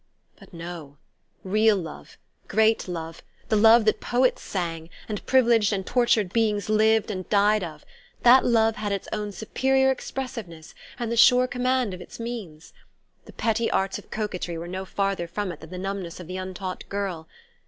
But, 0.39 0.51
no! 0.51 0.97
Real 1.43 1.77
love, 1.77 2.17
great 2.47 2.87
love, 2.87 3.21
the 3.49 3.55
love 3.55 3.85
that 3.85 4.01
poets 4.01 4.41
sang, 4.41 4.89
and 5.07 5.23
privileged 5.27 5.71
and 5.71 5.85
tortured 5.85 6.33
beings 6.33 6.69
lived 6.69 7.11
and 7.11 7.29
died 7.29 7.63
of, 7.63 7.85
that 8.23 8.43
love 8.43 8.77
had 8.77 8.91
its 8.91 9.07
own 9.13 9.31
superior 9.31 9.91
expressiveness, 9.91 10.73
and 10.97 11.11
the 11.11 11.17
sure 11.17 11.45
command 11.45 11.93
of 11.93 12.01
its 12.01 12.19
means. 12.19 12.73
The 13.25 13.33
petty 13.33 13.69
arts 13.69 13.99
of 13.99 14.09
coquetry 14.09 14.57
were 14.57 14.67
no 14.67 14.85
farther 14.85 15.27
from 15.27 15.51
it 15.51 15.59
than 15.59 15.69
the 15.69 15.77
numbness 15.77 16.19
of 16.19 16.25
the 16.25 16.37
untaught 16.37 16.83
girl. 16.89 17.27